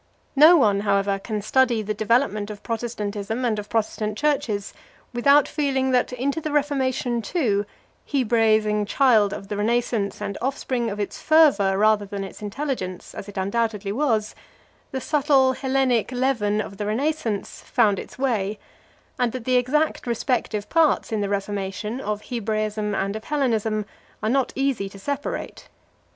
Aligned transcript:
No 0.35 0.57
one, 0.57 0.79
however, 0.79 1.19
can 1.19 1.43
study 1.43 1.83
the 1.83 1.93
development 1.93 2.49
of 2.49 2.63
Protestantism 2.63 3.45
and 3.45 3.59
of 3.59 3.69
Protestant 3.69 4.17
churches 4.17 4.73
without 5.13 5.47
feeling 5.47 5.91
that 5.91 6.11
into 6.11 6.41
the 6.41 6.51
Reformation 6.51 7.21
too, 7.21 7.67
Hebraising 8.11 8.87
child 8.87 9.31
of 9.31 9.47
the 9.47 9.55
Renascence 9.57 10.19
and 10.19 10.39
offspring 10.41 10.89
of 10.89 10.99
its 10.99 11.21
fervour, 11.21 11.77
rather 11.77 12.07
than 12.07 12.23
its 12.23 12.41
intelligence, 12.41 13.13
as 13.13 13.29
it 13.29 13.37
undoubtedly 13.37 13.91
was, 13.91 14.33
the 14.89 14.99
subtle 14.99 15.53
Hellenic 15.53 16.11
leaven 16.11 16.61
of 16.61 16.77
the 16.77 16.87
Renascence 16.87 17.61
found 17.61 17.99
its 17.99 18.17
way, 18.17 18.57
and 19.19 19.31
that 19.33 19.45
the 19.45 19.57
exact 19.57 20.07
respective 20.07 20.67
parts 20.67 21.11
in 21.11 21.21
the 21.21 21.29
Reformation, 21.29 21.99
of 22.01 22.21
Hebraism 22.23 22.95
and 22.95 23.15
of 23.15 23.25
Hellenism, 23.25 23.85
are 24.23 24.29
not 24.29 24.51
easy 24.55 24.89
to 24.89 24.97
separate. 24.97 25.69